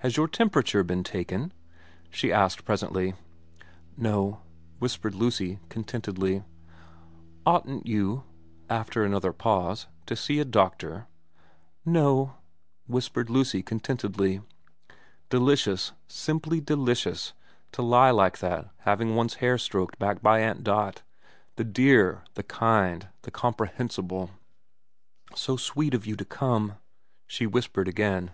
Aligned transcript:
Has 0.00 0.18
your 0.18 0.28
temperature 0.28 0.84
been 0.84 1.02
taken?' 1.02 1.50
she 2.10 2.30
asked 2.30 2.66
presently. 2.66 3.14
* 3.58 3.96
No,' 4.12 4.42
whispered 4.78 5.14
Lucy 5.14 5.58
contentedly. 5.70 6.44
* 6.94 7.46
Oughtn't 7.46 7.86
you' 7.86 8.24
after 8.68 9.04
another 9.04 9.32
pause' 9.32 9.86
to 10.06 10.14
see 10.16 10.38
a 10.38 10.44
doctor?'' 10.44 11.06
No,' 11.98 12.34
whispered 12.86 13.30
Lucy 13.30 13.62
contentedly. 13.62 14.42
Delicious, 15.30 15.92
simply 16.08 16.60
delicious, 16.60 17.32
to 17.72 17.80
lie 17.80 18.10
like 18.10 18.40
that 18.40 18.68
having 18.80 19.14
one's 19.14 19.36
hair 19.36 19.56
stroked 19.56 19.98
back 19.98 20.20
by 20.20 20.40
Aunt 20.40 20.62
Dot, 20.62 21.00
the 21.56 21.64
dear, 21.64 22.22
the 22.34 22.42
kind, 22.42 23.08
the 23.22 23.30
comprehensible. 23.30 24.28
* 24.84 25.34
So 25.34 25.56
sweet 25.56 25.94
of 25.94 26.04
you 26.06 26.16
to 26.16 26.24
come,' 26.26 26.74
she 27.26 27.46
whispered 27.46 27.88
again. 27.88 28.32